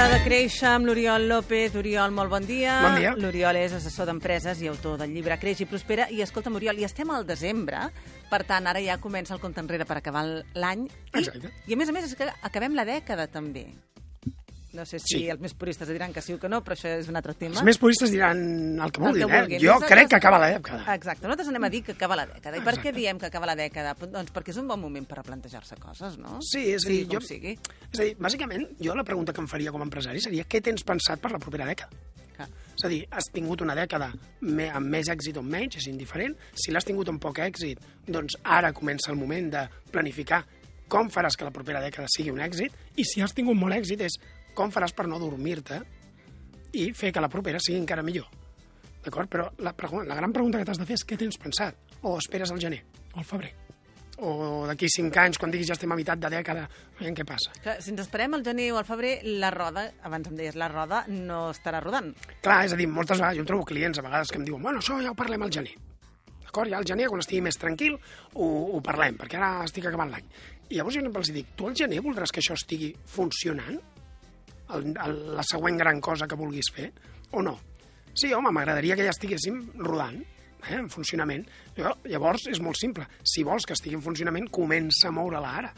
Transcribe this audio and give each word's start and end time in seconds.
Hora 0.00 0.16
de 0.16 0.24
créixer 0.24 0.64
amb 0.64 0.86
l'Oriol 0.88 1.26
López. 1.28 1.74
Oriol, 1.76 2.14
molt 2.16 2.30
bon 2.32 2.46
dia. 2.48 2.78
Bon 2.80 2.94
dia. 2.96 3.10
L'Oriol 3.20 3.58
és 3.60 3.74
assessor 3.76 4.06
d'empreses 4.08 4.62
i 4.64 4.70
autor 4.70 4.94
del 4.96 5.10
llibre 5.12 5.36
Creix 5.36 5.60
i 5.60 5.66
Prospera. 5.68 6.06
I 6.08 6.22
escolta'm, 6.24 6.56
Oriol, 6.56 6.80
i 6.80 6.86
estem 6.88 7.12
al 7.12 7.26
desembre, 7.28 7.82
per 8.30 8.40
tant, 8.48 8.64
ara 8.64 8.80
ja 8.80 8.96
comença 8.96 9.36
el 9.36 9.42
compte 9.44 9.60
enrere 9.60 9.84
per 9.84 9.98
acabar 10.00 10.22
l'any. 10.56 10.86
I, 10.88 11.20
Exacte. 11.20 11.52
I 11.68 11.76
a 11.76 11.80
més 11.82 11.92
a 11.92 11.96
més 11.98 12.08
és 12.08 12.16
que 12.16 12.30
acabem 12.32 12.80
la 12.80 12.86
dècada 12.88 13.28
també. 13.28 13.66
No 14.72 14.84
sé 14.86 15.00
si 15.00 15.18
Sí. 15.18 15.28
els 15.28 15.40
més 15.40 15.52
puristes 15.54 15.88
diran 15.88 16.12
que 16.12 16.22
sí 16.22 16.32
o 16.32 16.38
que 16.38 16.48
no, 16.48 16.62
però 16.62 16.76
això 16.76 16.88
és 16.98 17.08
un 17.08 17.16
altre 17.16 17.34
tema. 17.34 17.56
Els 17.56 17.64
més 17.64 17.76
puristes 17.78 18.10
diran 18.12 18.38
el 18.80 18.92
que 18.92 19.00
El 19.00 19.06
vulguin, 19.08 19.26
que 19.26 19.34
eh? 19.36 19.40
vulguin. 19.40 19.60
Jo 19.60 19.72
Nosaltres- 19.74 19.90
crec 19.98 20.08
que 20.10 20.16
acaba 20.16 20.38
l'època. 20.38 20.94
Exacte, 20.94 21.22
nosaltres 21.26 21.48
anem 21.48 21.64
a 21.64 21.70
dir 21.70 21.82
que 21.82 21.92
acaba 21.92 22.14
la 22.16 22.26
dècada. 22.28 22.56
I 22.56 22.60
per 22.60 22.74
què 22.78 22.92
diem 22.94 23.18
que 23.18 23.26
acaba 23.26 23.46
la 23.46 23.56
dècada? 23.56 23.96
Doncs 23.98 24.32
perquè 24.32 24.50
és 24.50 24.56
un 24.58 24.68
bon 24.68 24.80
moment 24.80 25.06
per 25.08 25.18
replantejar-se 25.18 25.74
coses, 25.76 26.16
no? 26.18 26.38
Sí, 26.40 26.70
és 26.72 26.86
a 26.86 26.88
dir, 26.88 27.06
com 27.08 27.14
jo- 27.18 27.20
sigui. 27.26 27.58
És 27.92 27.98
a 28.00 28.02
dir, 28.04 28.16
bàsicament, 28.16 28.68
jo 28.78 28.94
la 28.94 29.02
pregunta 29.02 29.32
que 29.32 29.40
em 29.40 29.48
faria 29.48 29.72
com 29.72 29.80
a 29.80 29.84
empresari 29.84 30.20
seria 30.20 30.44
què 30.44 30.62
tens 30.62 30.84
pensat 30.84 31.18
per 31.20 31.32
la 31.32 31.38
propera 31.40 31.66
dècada? 31.66 31.90
Clar. 32.36 32.48
És 32.78 32.84
a 32.84 32.88
dir, 32.88 33.06
has 33.10 33.24
tingut 33.32 33.60
una 33.62 33.74
dècada 33.74 34.12
amb 34.14 34.86
més 34.86 35.08
èxit 35.08 35.36
o 35.36 35.42
menys, 35.42 35.76
és 35.76 35.86
indiferent. 35.88 36.36
Si 36.54 36.70
l'has 36.70 36.84
tingut 36.84 37.08
amb 37.08 37.20
poc 37.20 37.38
èxit, 37.38 37.80
doncs 38.06 38.36
ara 38.44 38.72
comença 38.72 39.10
el 39.10 39.16
moment 39.16 39.50
de 39.50 39.68
planificar 39.90 40.44
com 40.88 41.08
faràs 41.10 41.36
que 41.36 41.44
la 41.44 41.50
propera 41.50 41.80
dècada 41.80 42.06
sigui 42.08 42.30
un 42.30 42.38
èxit 42.38 42.72
i 42.96 43.04
si 43.04 43.20
has 43.20 43.34
tingut 43.34 43.56
molt 43.56 43.74
èxit 43.74 44.00
és 44.00 44.12
com 44.54 44.72
faràs 44.74 44.94
per 44.96 45.06
no 45.08 45.20
dormir-te 45.22 45.80
i 46.78 46.90
fer 46.94 47.10
que 47.14 47.22
la 47.22 47.30
propera 47.32 47.60
sigui 47.62 47.80
encara 47.80 48.04
millor. 48.06 48.28
D'acord? 49.04 49.30
Però 49.32 49.48
la, 49.64 49.72
la 49.72 50.18
gran 50.18 50.32
pregunta 50.32 50.60
que 50.60 50.68
t'has 50.68 50.80
de 50.80 50.86
fer 50.88 50.98
és 50.98 51.06
què 51.08 51.18
tens 51.18 51.40
pensat? 51.40 51.76
O 52.02 52.16
esperes 52.18 52.52
al 52.52 52.60
gener 52.60 52.82
o 53.14 53.20
al 53.20 53.26
febrer? 53.26 53.50
O 54.20 54.66
d'aquí 54.68 54.88
cinc 54.92 55.16
anys, 55.16 55.38
quan 55.40 55.52
diguis 55.52 55.70
ja 55.70 55.74
estem 55.78 55.92
a 55.92 55.96
meitat 55.96 56.20
de 56.20 56.28
dècada, 56.28 56.66
veiem 56.98 57.14
què 57.16 57.24
passa. 57.24 57.54
Clar, 57.64 57.78
si 57.80 57.94
ens 57.94 58.02
esperem 58.04 58.36
al 58.36 58.44
gener 58.44 58.66
o 58.74 58.80
al 58.80 58.84
febrer, 58.84 59.14
la 59.40 59.48
roda, 59.54 59.86
abans 60.04 60.28
em 60.28 60.36
deies, 60.36 60.58
la 60.60 60.68
roda 60.68 61.06
no 61.08 61.46
estarà 61.54 61.80
rodant. 61.80 62.10
Clar, 62.44 62.58
és 62.68 62.74
a 62.76 62.78
dir, 62.80 62.88
moltes 62.90 63.16
vegades, 63.16 63.38
jo 63.38 63.46
em 63.46 63.48
trobo 63.48 63.64
clients 63.70 63.96
a 63.96 64.04
vegades 64.04 64.28
que 64.28 64.36
em 64.36 64.44
diuen 64.44 64.60
bueno, 64.66 64.82
això 64.84 64.98
ja 65.00 65.14
ho 65.14 65.16
parlem 65.16 65.46
al 65.46 65.54
gener. 65.54 65.72
D'acord? 66.42 66.68
Ja 66.68 66.82
al 66.82 66.88
gener, 66.90 67.08
quan 67.08 67.24
estigui 67.24 67.40
més 67.46 67.56
tranquil, 67.56 67.96
ho, 68.34 68.50
ho 68.76 68.82
parlem, 68.84 69.16
perquè 69.16 69.40
ara 69.40 69.64
estic 69.64 69.88
acabant 69.88 70.12
l'any. 70.12 70.28
I 70.68 70.76
llavors 70.76 70.98
jo 70.98 71.06
sempre 71.06 71.24
els 71.24 71.32
dic, 71.32 71.56
tu 71.56 71.70
al 71.70 71.78
gener 71.78 72.02
voldràs 72.04 72.34
que 72.34 72.44
això 72.44 72.58
estigui 72.58 72.92
funcionant? 73.08 73.80
El, 74.76 74.90
el, 74.92 75.18
la 75.36 75.44
següent 75.46 75.78
gran 75.80 76.00
cosa 76.04 76.28
que 76.28 76.38
vulguis 76.38 76.70
fer? 76.74 76.90
O 77.32 77.42
no? 77.42 77.56
Sí, 78.14 78.32
home, 78.34 78.52
m'agradaria 78.54 78.96
que 78.98 79.06
ja 79.06 79.14
estiguéssim 79.14 79.60
rodant, 79.78 80.18
eh, 80.64 80.78
en 80.78 80.90
funcionament. 80.90 81.46
Llavors, 81.78 82.48
és 82.50 82.60
molt 82.62 82.78
simple. 82.80 83.06
Si 83.22 83.46
vols 83.46 83.66
que 83.66 83.76
estigui 83.78 83.98
en 83.98 84.04
funcionament, 84.04 84.50
comença 84.50 85.08
a 85.08 85.14
moure-la 85.14 85.54
ara 85.62 85.72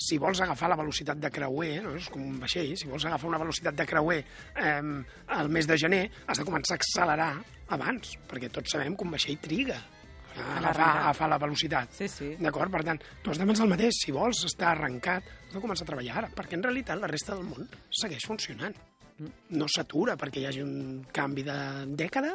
si 0.00 0.16
vols 0.16 0.40
agafar 0.40 0.70
la 0.72 0.78
velocitat 0.80 1.18
de 1.20 1.28
creuer, 1.28 1.82
no? 1.84 1.92
és 1.98 2.06
com 2.08 2.22
un 2.24 2.38
vaixell, 2.40 2.72
si 2.78 2.88
vols 2.88 3.04
agafar 3.04 3.28
una 3.28 3.40
velocitat 3.42 3.76
de 3.76 3.84
creuer 3.84 4.22
eh, 4.56 5.04
al 5.36 5.50
mes 5.52 5.68
de 5.68 5.76
gener, 5.76 6.06
has 6.26 6.40
de 6.40 6.46
començar 6.48 6.78
a 6.78 6.80
accelerar 6.80 7.32
abans, 7.76 8.14
perquè 8.30 8.48
tots 8.48 8.72
sabem 8.72 8.96
que 8.96 9.04
un 9.04 9.12
vaixell 9.12 9.36
triga 9.44 9.76
agafar, 10.34 10.62
l'arrencar. 10.62 10.86
a 10.86 11.00
agafar 11.04 11.28
la 11.28 11.38
velocitat. 11.38 11.92
Sí, 11.96 12.08
sí. 12.08 12.30
D'acord? 12.40 12.72
Per 12.72 12.82
tant, 12.86 13.00
tu 13.22 13.32
has 13.32 13.40
de 13.40 13.46
pensar 13.48 13.66
el 13.66 13.74
mateix. 13.74 13.98
Si 14.04 14.14
vols 14.14 14.44
estar 14.46 14.72
arrencat, 14.74 15.26
has 15.48 15.56
de 15.56 15.62
començar 15.62 15.86
a 15.86 15.90
treballar 15.90 16.16
ara, 16.22 16.30
perquè 16.36 16.58
en 16.58 16.64
realitat 16.66 17.00
la 17.00 17.10
resta 17.10 17.34
del 17.34 17.48
món 17.48 17.68
segueix 18.02 18.26
funcionant. 18.28 18.76
No 19.52 19.66
s'atura 19.68 20.14
perquè 20.16 20.40
hi 20.40 20.46
hagi 20.48 20.62
un 20.64 21.02
canvi 21.12 21.42
de 21.44 21.56
dècada, 21.98 22.30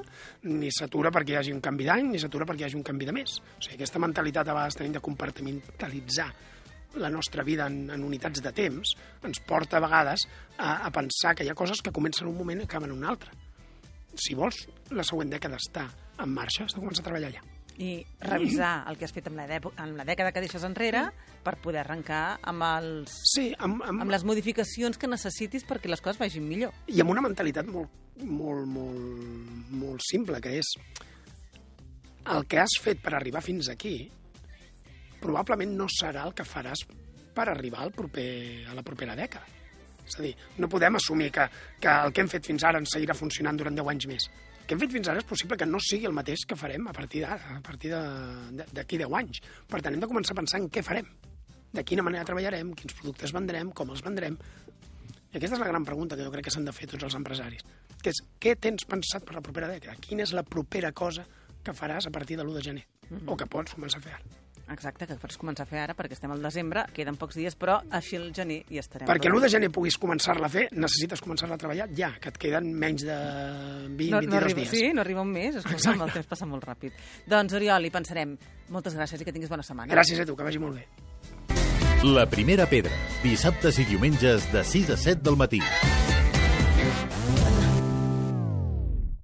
ni 0.46 0.70
s'atura 0.70 1.10
perquè 1.12 1.34
hi 1.34 1.40
hagi 1.40 1.56
un 1.56 1.64
canvi 1.66 1.88
d'any, 1.88 2.12
ni 2.12 2.22
s'atura 2.22 2.46
perquè 2.46 2.62
hi 2.62 2.68
hagi 2.68 2.78
un 2.78 2.86
canvi 2.86 3.08
de 3.10 3.16
mes. 3.16 3.40
O 3.42 3.62
sigui, 3.62 3.80
aquesta 3.80 4.02
mentalitat 4.04 4.52
a 4.52 4.54
vegades 4.54 4.78
tenim 4.78 4.94
de 4.94 5.02
compartimentalitzar 5.02 6.30
la 6.96 7.10
nostra 7.10 7.44
vida 7.44 7.66
en, 7.68 7.90
en 7.92 8.04
unitats 8.08 8.40
de 8.42 8.52
temps 8.56 8.94
ens 9.28 9.42
porta 9.44 9.78
a 9.78 9.84
vegades 9.84 10.28
a, 10.58 10.86
a 10.88 10.92
pensar 10.96 11.36
que 11.36 11.44
hi 11.44 11.52
ha 11.52 11.58
coses 11.58 11.82
que 11.84 11.92
comencen 11.92 12.30
un 12.30 12.38
moment 12.38 12.62
i 12.62 12.70
acaben 12.70 12.94
un 12.94 13.04
altre. 13.04 13.34
Si 14.16 14.38
vols 14.38 14.62
la 14.96 15.04
següent 15.04 15.34
dècada 15.34 15.60
estar 15.60 15.90
en 16.24 16.32
marxa, 16.32 16.64
has 16.64 16.78
de 16.78 16.80
començar 16.80 17.04
a 17.04 17.10
treballar 17.10 17.34
allà. 17.34 17.55
I 17.78 18.06
revisar 18.24 18.86
el 18.88 18.96
que 18.96 19.04
has 19.04 19.12
fet 19.12 19.26
amb 19.28 19.36
la, 19.42 19.60
amb 19.84 19.98
la 20.00 20.06
dècada 20.08 20.32
que 20.32 20.44
deixes 20.44 20.64
enrere 20.64 21.10
per 21.44 21.58
poder 21.60 21.82
arrencar 21.82 22.38
amb, 22.48 22.64
els, 22.64 23.16
Sí, 23.34 23.50
amb, 23.60 23.84
amb, 23.84 24.06
amb 24.06 24.14
les 24.14 24.24
modificacions 24.24 24.98
que 24.98 25.10
necessitis 25.12 25.66
perquè 25.68 25.92
les 25.92 26.02
coses 26.02 26.20
vagin 26.22 26.48
millor. 26.48 26.72
i 26.88 27.02
amb 27.04 27.12
una 27.12 27.24
mentalitat 27.26 27.68
molt, 27.68 27.92
molt, 28.24 28.64
molt, 28.66 29.74
molt 29.76 30.06
simple, 30.08 30.40
que 30.42 30.56
és 30.62 30.72
el 32.32 32.48
que 32.48 32.62
has 32.64 32.80
fet 32.82 33.04
per 33.04 33.14
arribar 33.14 33.44
fins 33.44 33.70
aquí 33.70 33.98
probablement 35.22 35.76
no 35.76 35.88
serà 35.92 36.26
el 36.28 36.34
que 36.38 36.46
faràs 36.46 36.86
per 37.36 37.50
arribar 37.52 37.84
al 37.84 37.92
proper, 37.92 38.66
a 38.70 38.76
la 38.78 38.84
propera 38.86 39.16
dècada. 39.18 39.46
És 40.06 40.20
a 40.20 40.22
dir, 40.22 40.36
no 40.62 40.70
podem 40.70 40.96
assumir 41.00 41.32
que, 41.34 41.48
que 41.82 41.90
el 41.90 42.14
que 42.14 42.22
hem 42.22 42.30
fet 42.30 42.46
fins 42.46 42.64
ara 42.64 42.80
ens 42.82 42.94
seguirà 42.94 43.16
funcionant 43.18 43.58
durant 43.58 43.76
10 43.76 43.90
anys 43.96 44.08
més. 44.12 44.28
Que 44.66 44.74
hem 44.74 44.80
fet 44.82 44.92
fins 44.96 45.08
ara 45.12 45.22
és 45.22 45.28
possible 45.30 45.58
que 45.58 45.66
no 45.70 45.78
sigui 45.80 46.08
el 46.10 46.14
mateix 46.18 46.46
que 46.50 46.56
farem 46.58 46.88
a 46.90 46.94
partir 46.94 47.22
d'ara, 47.22 47.58
a 47.58 47.62
partir 47.62 47.92
de- 47.92 48.52
de- 48.58 48.66
d'aquí 48.74 48.98
10 48.98 49.14
anys. 49.14 49.42
Per 49.70 49.82
tant, 49.82 49.94
hem 49.94 50.00
de 50.02 50.08
començar 50.08 50.34
a 50.34 50.40
pensar 50.42 50.60
en 50.60 50.70
què 50.70 50.82
farem, 50.84 51.06
de 51.74 51.84
quina 51.84 52.02
manera 52.02 52.26
treballarem, 52.26 52.74
quins 52.74 52.94
productes 52.94 53.32
vendrem, 53.32 53.70
com 53.72 53.90
els 53.92 54.02
vendrem, 54.02 54.38
i 55.34 55.38
aquesta 55.38 55.56
és 55.56 55.60
la 55.62 55.68
gran 55.68 55.84
pregunta 55.86 56.16
que 56.16 56.24
jo 56.24 56.32
crec 56.32 56.46
que 56.46 56.52
s'han 56.52 56.66
de 56.66 56.72
fer 56.72 56.88
tots 56.88 57.04
els 57.04 57.16
empresaris, 57.16 57.62
que 58.02 58.10
és 58.10 58.24
què 58.40 58.56
tens 58.58 58.86
pensat 58.86 59.24
per 59.26 59.36
la 59.36 59.42
propera 59.42 59.68
dècada? 59.68 59.98
Quina 60.00 60.24
és 60.24 60.32
la 60.34 60.44
propera 60.44 60.92
cosa 60.94 61.26
que 61.64 61.74
faràs 61.74 62.08
a 62.08 62.12
partir 62.12 62.38
de 62.38 62.44
l'1 62.44 62.54
de 62.56 62.62
gener? 62.62 62.86
O 63.28 63.36
que 63.38 63.46
pots 63.46 63.74
començar 63.76 64.00
a 64.00 64.02
fer 64.02 64.14
ara? 64.14 64.45
Exacte, 64.74 65.06
que 65.06 65.16
pots 65.22 65.38
començar 65.38 65.66
a 65.68 65.70
fer 65.70 65.82
ara 65.84 65.94
perquè 65.98 66.16
estem 66.18 66.32
al 66.34 66.42
desembre, 66.42 66.88
queden 66.96 67.20
pocs 67.22 67.38
dies, 67.38 67.54
però 67.60 67.78
així 67.94 68.18
el 68.18 68.32
gener 68.34 68.64
hi 68.74 68.80
estarem. 68.82 69.08
Perquè 69.10 69.30
l'1 69.30 69.44
de 69.46 69.50
gener 69.54 69.70
puguis 69.74 69.98
començar-la 70.02 70.50
a 70.50 70.52
fer, 70.52 70.66
necessites 70.74 71.22
començar-la 71.22 71.60
a 71.60 71.62
treballar 71.62 71.88
ja, 71.98 72.12
que 72.22 72.34
et 72.34 72.40
queden 72.42 72.72
menys 72.74 73.06
de 73.06 73.18
20, 73.18 74.10
no, 74.12 74.22
22 74.24 74.32
no 74.32 74.40
arriba, 74.42 74.62
dies. 74.64 74.74
Sí, 74.74 74.94
no 74.94 75.06
arriba 75.06 75.22
un 75.22 75.34
mes, 75.36 75.60
escolta'm, 75.62 76.02
el 76.08 76.16
temps 76.18 76.32
passa 76.34 76.50
molt 76.50 76.66
ràpid. 76.66 76.98
Doncs, 77.30 77.58
Oriol, 77.60 77.86
hi 77.86 77.94
pensarem. 77.94 78.38
Moltes 78.74 78.98
gràcies 78.98 79.22
i 79.22 79.28
que 79.28 79.36
tinguis 79.36 79.52
bona 79.54 79.66
setmana. 79.66 79.94
Gràcies 79.94 80.24
a 80.24 80.26
tu, 80.26 80.38
que 80.38 80.48
vagi 80.48 80.62
molt 80.62 80.82
bé. 80.82 80.88
La 82.06 82.26
primera 82.30 82.66
pedra, 82.70 82.94
dissabtes 83.24 83.80
i 83.82 83.86
diumenges 83.90 84.50
de 84.54 84.66
6 84.66 84.94
a 84.94 84.98
7 84.98 85.22
del 85.26 85.38
matí. 85.38 85.62